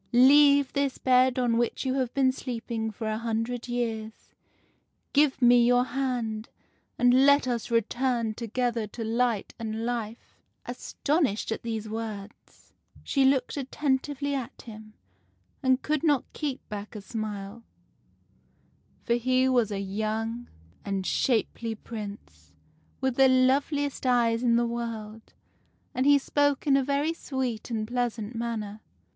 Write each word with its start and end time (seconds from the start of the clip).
Leave 0.13 0.73
this 0.73 0.97
bed 0.97 1.37
on 1.37 1.57
which 1.59 1.85
you 1.85 1.93
have 1.93 2.11
been 2.15 2.31
sleeping 2.31 2.89
for 2.89 3.05
a 3.05 3.19
hundred 3.19 3.67
years, 3.67 4.33
give 5.13 5.39
me 5.43 5.63
your 5.63 5.83
hand, 5.85 6.49
and 6.97 7.27
let 7.27 7.47
us 7.47 7.69
return 7.69 8.33
together 8.33 8.87
to 8.87 9.03
light 9.03 9.53
and 9.59 9.85
life.'" 9.85 10.39
Astonished 10.65 11.51
at 11.51 11.61
these 11.61 11.87
words, 11.87 12.73
she 13.03 13.23
looked 13.25 13.55
attentively 13.57 14.33
at 14.33 14.63
him, 14.63 14.95
and 15.61 15.83
could 15.83 16.01
not 16.03 16.25
keep 16.33 16.67
back 16.67 16.95
a 16.95 17.01
smile; 17.01 17.63
for 19.03 19.13
he 19.13 19.47
was 19.47 19.69
a 19.69 19.77
young 19.79 20.49
and 20.83 21.03
i8 21.05 21.05
THE 21.05 21.05
FAIRY 21.05 21.05
SPINNING 21.05 21.05
WHEEL 21.05 21.09
shapely 21.53 21.75
Prince, 21.75 22.53
with 23.01 23.15
the 23.17 23.27
loveliest 23.27 24.07
eyes 24.07 24.41
in 24.41 24.55
the 24.55 24.65
world, 24.65 25.35
and 25.93 26.07
he 26.07 26.17
spoke 26.17 26.65
in 26.65 26.75
a 26.75 26.83
very 26.83 27.13
sweet 27.13 27.69
and 27.69 27.87
pleasant 27.87 28.33
manner. 28.33 28.81